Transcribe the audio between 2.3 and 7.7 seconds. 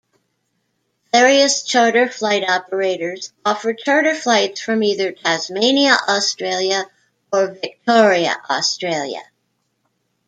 operators offer charter flights from either Tasmania, Australia or